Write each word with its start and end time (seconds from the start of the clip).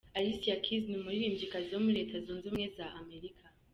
Alicia 0.17 0.55
Keys 0.63 0.83
ni 0.87 0.95
umuririmbyikazi 0.99 1.69
wo 1.71 1.81
muri 1.85 1.97
Leta 1.99 2.15
Zunze 2.25 2.43
ubumwe 2.47 2.67
za 2.77 2.85
Amerika. 3.01 3.45